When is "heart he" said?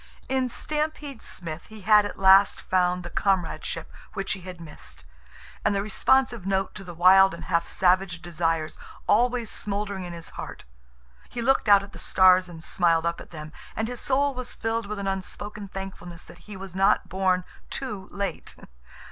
10.29-11.39